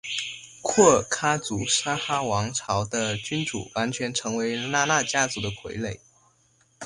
[0.63, 5.99] 廓尔喀族沙阿王朝的君主完全成为拉纳家族的傀儡。